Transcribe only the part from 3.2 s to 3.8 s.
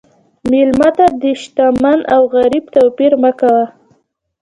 مه کوه.